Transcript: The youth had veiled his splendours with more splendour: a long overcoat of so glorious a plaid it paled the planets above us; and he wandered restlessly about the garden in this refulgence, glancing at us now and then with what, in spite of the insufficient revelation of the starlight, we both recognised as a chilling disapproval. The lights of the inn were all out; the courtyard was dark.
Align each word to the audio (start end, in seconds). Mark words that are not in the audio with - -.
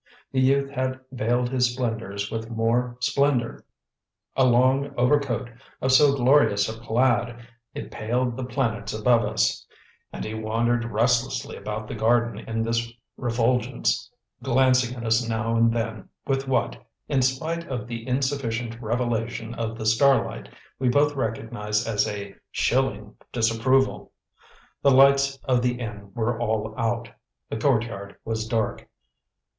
The 0.31 0.41
youth 0.41 0.71
had 0.71 0.99
veiled 1.11 1.49
his 1.49 1.71
splendours 1.71 2.31
with 2.31 2.49
more 2.49 2.97
splendour: 3.01 3.63
a 4.35 4.43
long 4.45 4.91
overcoat 4.97 5.51
of 5.79 5.91
so 5.91 6.15
glorious 6.15 6.67
a 6.67 6.73
plaid 6.73 7.45
it 7.75 7.91
paled 7.91 8.35
the 8.35 8.43
planets 8.43 8.93
above 8.95 9.21
us; 9.23 9.63
and 10.11 10.25
he 10.25 10.33
wandered 10.33 10.85
restlessly 10.85 11.55
about 11.55 11.87
the 11.87 11.93
garden 11.93 12.39
in 12.39 12.63
this 12.63 12.91
refulgence, 13.15 14.09
glancing 14.41 14.95
at 14.97 15.05
us 15.05 15.29
now 15.29 15.55
and 15.55 15.71
then 15.71 16.09
with 16.25 16.47
what, 16.47 16.83
in 17.07 17.21
spite 17.21 17.67
of 17.67 17.85
the 17.85 18.07
insufficient 18.07 18.81
revelation 18.81 19.53
of 19.53 19.77
the 19.77 19.85
starlight, 19.85 20.49
we 20.79 20.89
both 20.89 21.13
recognised 21.15 21.87
as 21.87 22.07
a 22.07 22.33
chilling 22.51 23.13
disapproval. 23.31 24.11
The 24.81 24.89
lights 24.89 25.37
of 25.43 25.61
the 25.61 25.73
inn 25.75 26.09
were 26.15 26.39
all 26.41 26.73
out; 26.75 27.09
the 27.51 27.57
courtyard 27.57 28.15
was 28.25 28.47
dark. 28.47 28.89